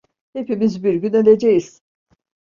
[0.33, 1.81] Hepimiz bir gün öleceğiz.